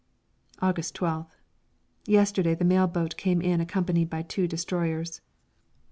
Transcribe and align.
August 0.63 0.97
12th. 0.97 1.35
Yesterday 2.07 2.55
the 2.55 2.65
mail 2.65 2.87
boat 2.87 3.15
came 3.17 3.39
in 3.39 3.61
accompanied 3.61 4.09
by 4.09 4.23
two 4.23 4.47
destroyers. 4.47 5.21